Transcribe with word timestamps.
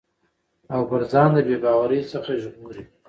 او 0.73 0.81
پر 0.89 1.01
ځان 1.11 1.29
د 1.35 1.37
بې 1.47 1.55
باورٸ 1.63 1.91
څخه 2.13 2.31
ژغوري 2.43 2.83